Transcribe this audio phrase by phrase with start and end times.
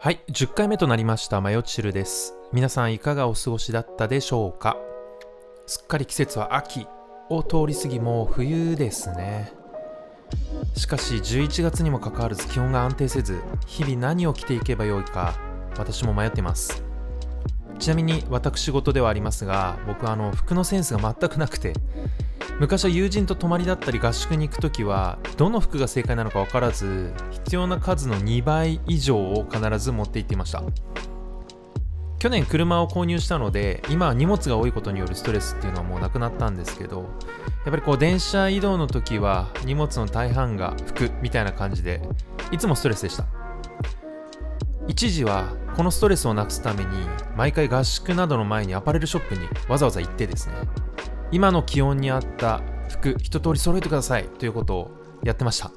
[0.00, 2.32] はい、10回目となりましたマヨチルです。
[2.52, 4.76] 皆さんいかがお過ごしだったでしょうか？
[5.66, 6.86] すっかり季節は秋
[7.28, 9.52] を通り過ぎもう冬ですね。
[10.76, 15.34] しかし11月にもかかわらず気温が安定せず、日々何を着ていけばよいか
[15.76, 16.84] 私も迷ってます。
[17.80, 21.72] ちなみに私事ではありますが、僕はあの服のセンスが全くなくて、
[22.60, 30.62] 昔は友人と泊まりだったり合宿に行くときはどの服が正解なのか分からず必要な数の2倍以上を必ず持って行っていました。
[32.18, 42.02] 去年車を購入したので今は荷物が多いことによるストレスっていうのはもうなくなったんですけどやっぱりこう電車移動の時は荷物の大半が服みたいな感じで
[42.50, 43.24] いつもストレスでした。
[44.88, 46.90] 一時はこのストレスをなくすために
[47.36, 50.54] 毎回合宿などの前にアパレルショップにわざわざ行ってですね
[51.30, 54.90] 今の気温に合った服一通り揃えてくださいということを
[55.22, 55.74] やってました、ま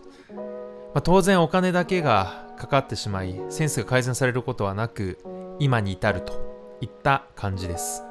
[0.96, 5.18] あ、当然お金だけがかかってしまいセンスが改善されることはなく
[5.60, 8.04] 今に至るといった感じです。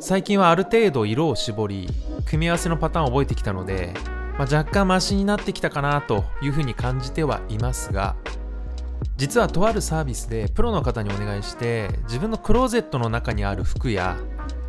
[0.00, 1.86] 最近はある程度色を絞り
[2.24, 3.92] 組み合わせのパターンを覚えてきたので、
[4.38, 8.16] まあ、若干マシになってきたかなというふうに感じてはいますが
[9.18, 14.16] 実はとあるサービスでプロの方にお願いして自分のクローゼットの中にある服や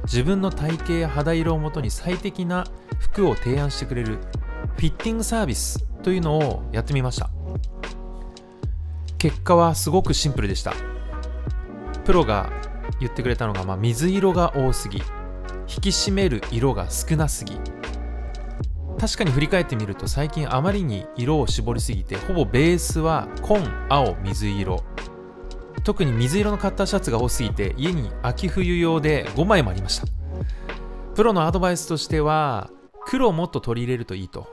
[0.03, 2.65] 自分の体型や肌色をもとに最適な
[2.99, 4.17] 服を提案してくれる
[4.77, 7.29] フィッティングサービスというのをやってみました。
[9.17, 10.73] 結果はすごくシンプルでした。
[12.03, 12.51] プロが
[12.99, 15.03] 言ってくれたのが、まあ、水色が多すぎ引
[15.81, 17.57] き締める色が少なすぎ。
[18.99, 24.83] 確かに振り返ってみると最近あまりに色を絞りすぎてほぼベースは紺青水色。
[25.83, 30.07] 特に水色のカッターシャツが多すぎて家に秋冬用で5枚もありました。
[31.15, 32.69] プロのアドバイスとしては
[33.05, 34.47] 黒をもっと取り入れるといいと。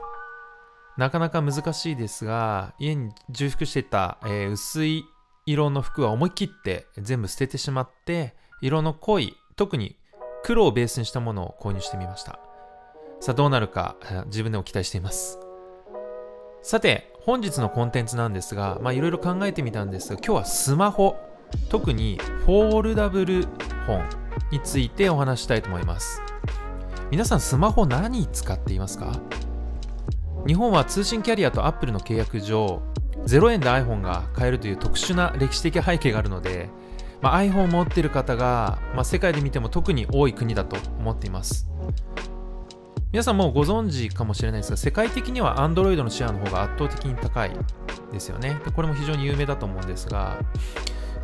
[0.97, 5.05] なかなか難しいですが家に重複してた、えー薄い
[5.45, 9.95] 色の服は思い切って全部捨ててしまって色の濃い特に
[10.43, 12.39] 黒をベースにしたものを購入してみました。
[13.19, 13.95] さあどうなるか
[14.27, 15.39] 自分でも期待しています。
[16.61, 21.28] さて本日のコンテンツなんですがいろいろ考えてみたんですが今日はスマホ。
[21.69, 23.45] 特にフォールダブル
[23.85, 24.03] 本
[24.51, 26.21] についてお話したいと思います。
[27.11, 29.19] 皆さんスマホ何使っていますか？
[30.47, 32.81] 日本は通信キャリアとアップルの契約上
[33.25, 36.69] 0円で iPhone が買えるという特殊な歴史的背景があるので、
[37.21, 41.69] まあ、iPhone を持っている方が、まあ、世界で見ても特に多い国だと思っています。
[43.11, 47.51] 皆さんもうご存知かもしれないですが世界的には Android のシェアの方が圧倒的に高い
[48.13, 48.61] ですよね。
[48.63, 50.39] でこれも非常に有名だと思うんですが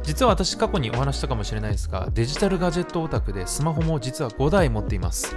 [0.06, 5.36] 実は私過去にお話したかもしれないですがデジタルガジェットオタクでスマホも実は5台持っています。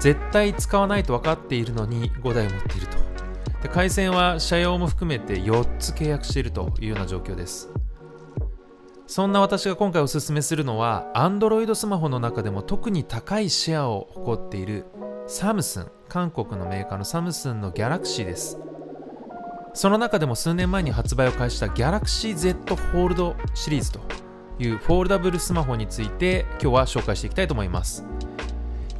[0.00, 2.98] 絶対使わないと分かっているのに5台持っていると。
[3.62, 7.70] で回線は社用も含めて4つ契約しているというような状況です。
[9.06, 14.86] そんな私が今回おすすめするのは Android スマホの中でも特に高いシェアを誇っている
[15.28, 15.92] サムスン。
[16.08, 18.58] 韓国のメーカーのサムスンの Galaxy です。
[19.74, 24.00] その中でも数年前に発売を開始した Galaxy Z Fold シリーズと
[24.58, 28.04] いうフォールダブルスマホについて今日は紹介していきたいと思います。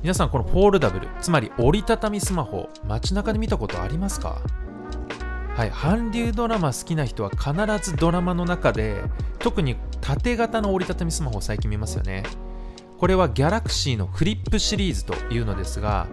[0.03, 4.41] 皆さんこのフォールダブルつまり折りたたみスマホ街中で見たことありますか？
[5.55, 9.03] はい、韓流ドラマ好きな人は必ずドラマの中で
[9.39, 12.25] 特に縦型の折りたたみスマホを最近見ますよね。
[12.99, 16.09] これは Galaxy のフリップシリーズというのですが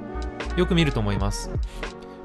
[0.57, 1.49] よく見ると思います。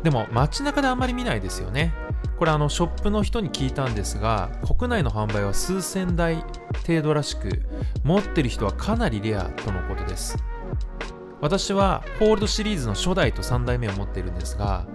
[0.03, 1.95] でも街中であんまり見ないですよね。
[2.39, 6.45] これあのショップの人に聞いたんですが国内の販売は数千台
[6.87, 7.63] 程度らしく
[8.03, 10.37] 持ってる人はかなりレアとのことです。
[11.41, 14.87] 私は Fold シリーズの初代と3代目を持っているんですが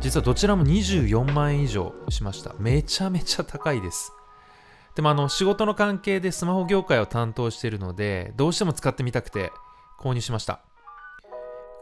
[0.00, 2.54] 実はどちらも24万円以上しました。
[2.58, 4.12] めちゃめちゃ高いです。
[4.94, 9.52] でもあの仕事の関係でスマホ業界を担当しているのでどうしても使ってみたくて
[9.98, 10.60] 購入しました。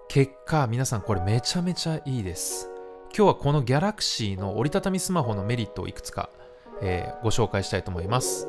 [0.08, 2.77] 結果皆さんこれめちゃめちゃいいです。
[3.16, 6.30] 今日はこの Galaxy の折りたたみスマホのメリットをいくつか、
[6.80, 8.46] えーご紹介したいと思います、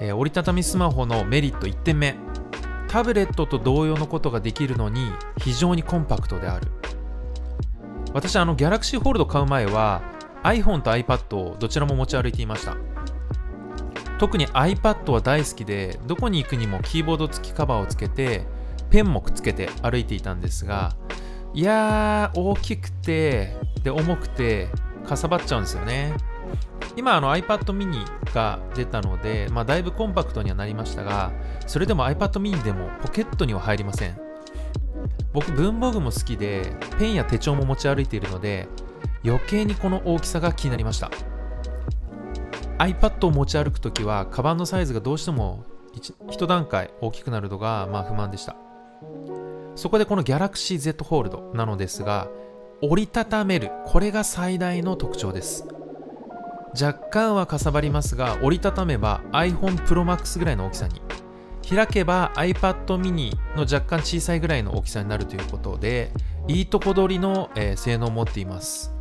[0.00, 2.16] えー折りたたみスマホのメリット1点目。
[2.88, 5.00] タブレットと同様のことができるのに
[5.38, 6.68] 非常にコンパクトである。
[8.12, 10.02] 私あの Galaxy Fold 買う前は
[10.42, 12.76] iPhone と iPad をどちらも持ち歩いていました。
[14.18, 18.44] 特に iPad は大好きでどこに行くにもキーボード付きカバーをつけて
[18.90, 20.94] ペンもくっつけて歩いていたんですが
[21.54, 24.68] いやー大きくてで重くて
[25.06, 26.14] かさばっちゃうんですよね。
[26.96, 28.04] 今あの iPad mini
[28.34, 31.32] が出たので、まあ、だいぶコンパクトにはなりましたが
[31.66, 34.18] それでも iPad mini でもポケットには入りません。
[35.32, 38.68] 僕文房具も好きでペンや手帳も持ち歩いているので
[39.24, 41.10] 余計にこの大きさが気になりました。
[42.78, 45.64] iPad を持ち歩くときはカバンのサイズがどうしても
[46.30, 48.56] 一段階大きくなるのがまあ不満でした。
[49.74, 52.28] そこでこの Galaxy Z Fold なのですが
[52.80, 55.66] 折りたためるこれが最大の特徴です。
[56.80, 61.00] 若干はかさばりますが折りたためば iPhone Pro Max ぐらいの大きさに。
[61.68, 66.10] 開けば iPad mini の若干小さいぐらいの大きさになるということで
[66.48, 68.92] いいとこ取りの、えー、性能を持っています。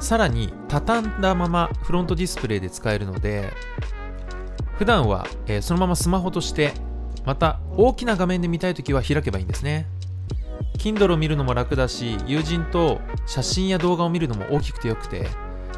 [0.00, 3.50] さらに畳んだままフロントディスプレイで使えるので
[4.76, 6.74] 普段は、えー、そのままスマホとして
[7.26, 9.86] また大きな画面で見たいときは開けばいいんですね。
[10.78, 15.26] Kindle を見るのも楽だし友人と写真や動画を見るのも大きくてよくて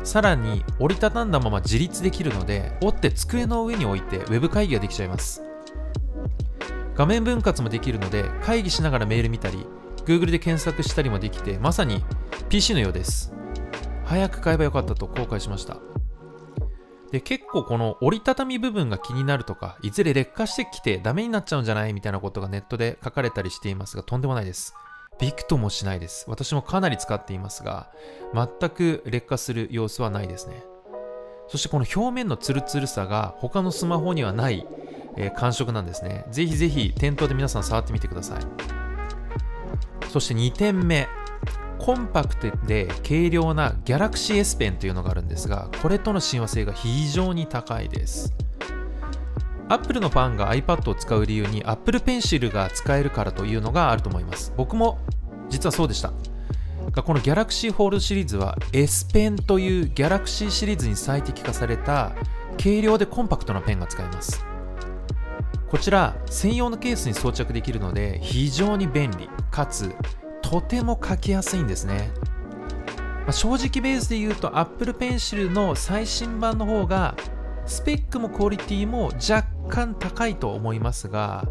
[0.05, 5.43] さらに折りたたんだまま自立できるので折って机の上に置いて Web 会議ができちゃいます。
[6.95, 9.67] 画面分割もできるので会議しながらメール見たり
[10.05, 12.05] Google で検索したりもできてまさに
[12.49, 13.33] PC のようです。
[14.05, 15.79] 早く買えばよかったと後悔しました。
[17.13, 24.75] で結構この折りたたみ部分が気になるとかいずれ劣化してきてダメになっちゃうんじゃないみたいなことがネットで書かれたりしていますがとんでもないです。
[25.21, 26.27] びくともしないです。
[26.29, 27.91] 私もかなり使っていますが
[28.35, 30.63] 全く劣化する様子はないですね。
[31.49, 34.67] そしてこの表面のツルツルさが他のスマホにはない、
[35.17, 36.27] えー、感触なんですね。
[36.31, 38.41] ぜひぜひ店頭で皆さん触ってみてください。
[40.09, 41.09] そして2点目。
[41.79, 48.35] コンパクトで軽量な Galaxy S Pen というのがあるんですがこれとの親和性が非常に高いです。
[49.71, 54.53] アップルのファンが iPad を使う理由に Apple Pencil が使えるからというのがあると思います。
[54.57, 54.99] 僕も
[55.51, 56.13] 実はそうでした。
[56.91, 62.13] がこの Galaxy Fold シリーズは S Pen という Galaxy シリーズに最適化された
[62.63, 64.45] 軽量でコンパクトなペンが使えます。
[65.69, 69.29] こちら専用のケースに装着できるので非常に便利。
[69.51, 69.95] かつ
[70.49, 72.11] とても書きやすいんですね、
[72.97, 77.15] まあ、正直ベースで言うと Apple Pencil の最新版の方が
[77.67, 81.47] スペックもクオリティも若干高いと思いますが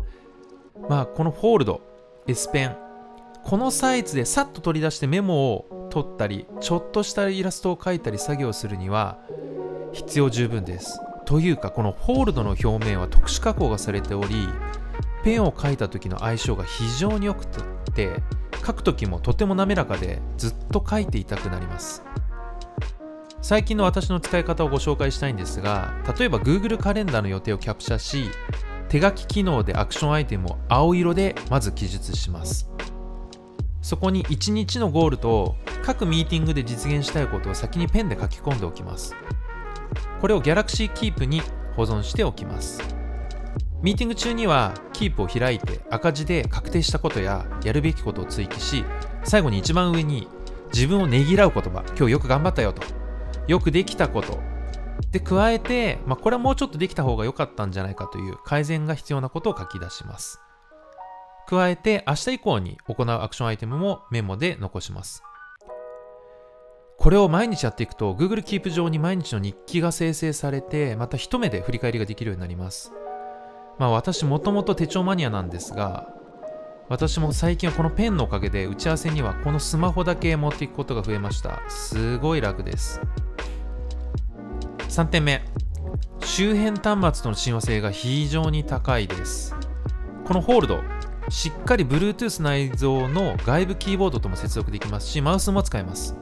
[0.89, 1.81] まあこのフォールド
[2.25, 2.77] S ペン。
[3.43, 9.19] このサイズでさっと取り出してメモを取ったりちょっとしたイラストを描いたり作業するには
[9.93, 10.99] 必要十分です。
[11.25, 14.49] というかこのホールドの表面は特殊加工がされており
[15.23, 17.45] ペンを描いた時の相性が非常に良く
[17.93, 18.21] て
[18.67, 22.03] 書く時もとても滑らかでずっと書いていたくなります。
[23.41, 28.29] 最近の私の使い方をご紹介したいんですが例えば Google カレンダーの予定をキャプチャし
[28.89, 32.69] 手書き機能でアクションアイテムを青色でまず記述します。
[33.81, 39.15] そこに1日のゴールと各ミーティングで実現したいことを先にペンで書き込んでおきます。
[40.19, 41.41] これを Galaxy Keep に
[41.77, 42.96] 保存しておきます。
[43.81, 48.83] ミーティング中にはキープを開いて赤字で確定したことややるべきことを追記し
[49.23, 50.27] 最後に一番上に
[50.73, 52.81] 自分をねぎらう言葉今日よく頑張ったよと。
[53.47, 54.39] よくできたこと。
[55.11, 60.41] で加えて、まあ、これはもうちょっとできた方が良かったんじゃないかという改善が必要なことを書き出します。
[61.47, 65.23] 加えて明日以降に行うアクションアイテムもメモで残します。
[66.97, 72.91] これを毎日やっていくと Google Keep 上に毎日の日記が生成されてまた一目で振り返りができるようになります。
[73.79, 76.17] まあ私もともと手帳マニアなんですが
[76.89, 81.61] 私も最近はこのペンのおかげで打ち合わせにはこのスマホだけ持っていくことが増えました。
[81.67, 83.01] すごい楽です。
[84.87, 85.43] 3点目。
[86.21, 89.53] 周辺端末との親和性が非常に高いです。
[90.23, 90.79] このホールド
[91.29, 96.15] しっかり Bluetooth 内蔵の外部キーボードとも接続できますしマウスも使えます。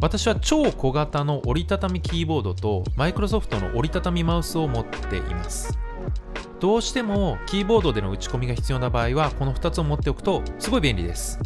[0.00, 5.78] 私は超小型の折りたたみキーボードとマイクロソフトの折りたたみマウスを持っています。
[6.60, 11.38] どうしてもキーボードでの打ち込みが必要な場合はこの2つを持っておくとすごい便利です。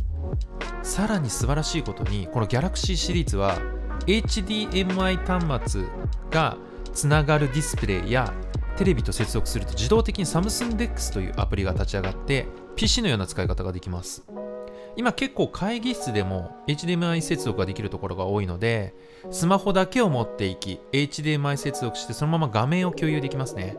[0.82, 3.58] さらに素晴らしいことにこの Galaxy シリーズは
[4.06, 5.84] HDMI 端末
[6.30, 6.56] が
[6.92, 8.32] つながるディスプレイや
[8.76, 14.24] テレビと接続すると自動的に SamsungDex というアプリが立ち上がって PC のような使い方ができます。
[14.96, 18.94] 今結構会議室でも HDMI 接続ができるところが多いので
[19.30, 23.76] スマホだけを持っていき HDMI 接続してそのまま画面を共有できますね。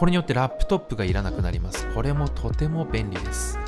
[0.00, 1.86] これによってラップトップがいらなくなります。
[1.92, 3.58] これもとても便利です。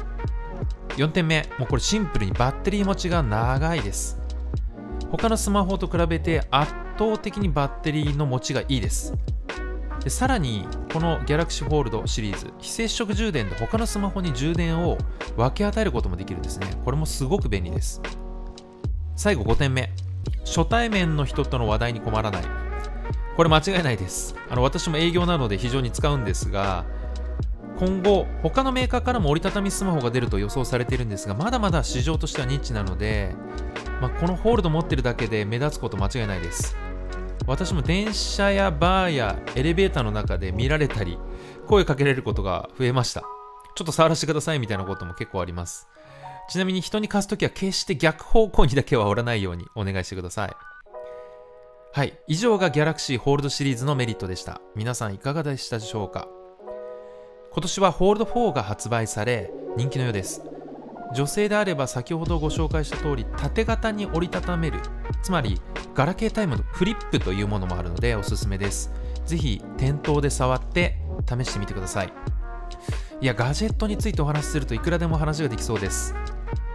[0.96, 1.46] 4点目。
[1.58, 4.18] もうこれシンプルにバッテリー持ちが長いです。
[5.10, 9.12] 他のスマホと比べて圧倒的にバッテリーの持ちがいいです。
[10.02, 12.50] でさらにこの Galaxy Fold シリーズ。
[12.60, 14.96] 非接触充電で他のスマホに充電を
[15.36, 16.66] 分け与えることもできるんですね。
[16.82, 18.00] これもすごく便利です。
[19.16, 19.92] 最後5点目。
[20.46, 22.71] 初対面の人との話題に困らない。
[23.36, 24.34] これ間違いないです。
[24.50, 26.84] あの私も営業なので非常に使うんですが
[27.78, 33.34] 今後他のメーカーからも折りたたみスマホが出ると予想されているんですがまだまだ市場としてはニッチなので、
[34.00, 36.76] まあ、このホールド持ってるだけで目立つこと間違いないです。
[37.46, 41.18] 私も電車やバーやエレベーターの中で見られたり
[41.66, 43.22] 声かけられることが増えました。
[43.74, 45.88] ちょっと触らせてくださいみたいなことも結構あります。
[46.48, 50.71] ちなみに人に貸すときは決して逆方向にだけは折らないようにお願いしてください。
[51.94, 52.18] はい。
[52.26, 54.62] 以上がギャラクシーホールドシリーズのメリットでした。
[54.74, 56.26] 皆さんいかがでしたでしょうか？
[57.52, 60.42] 今年はホールド4が発売され人気のようです。
[61.14, 64.80] 女性であれば先ほどご紹介した通り縦型に折りたためる
[65.22, 65.60] つまり
[65.94, 68.90] ガラケータイムのフリップというものもあるのでおすすめです。
[69.26, 70.96] ぜひ店頭で触って
[71.28, 72.12] 試してみてください。
[73.20, 76.14] いやガジェットについてお話しするといくらでも話ができそうです。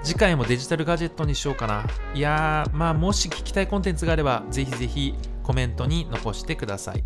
[0.03, 1.85] 次回もデジタルガジェットにしようかな。
[2.13, 5.13] いやーまあもし聞きたいコンテンツがあればぜひぜひ
[5.43, 7.03] コメントに残してください。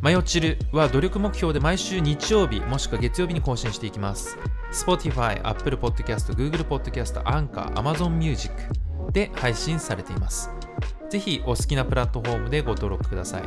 [0.00, 4.36] マヨチルは努力目標で毎週日曜日もしくは月曜日に更新していきます。
[4.72, 8.52] Spotify、Apple Podcast、Google Podcast、Anchor、Amazon Music
[9.12, 10.50] で配信されています。
[11.08, 13.42] ぜひお好きなプラットフォームでご登録ください。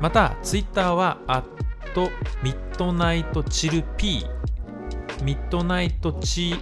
[0.00, 1.44] また Twitter は at
[2.42, 3.84] midnightchillp
[5.22, 6.54] ミッドナイトチ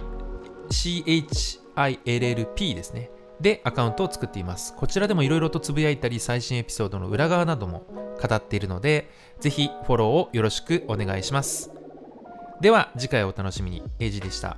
[0.69, 7.85] CHILLP ですねでアカウントを作っていますこちらでもいろいろとつぶやいたり最新エピソードの裏側なども
[8.17, 9.09] 語っているので、
[9.39, 11.71] ぜひフォローをよろしくお願いします。
[12.59, 13.83] では次回お楽しみに。
[13.99, 14.57] エイジでした。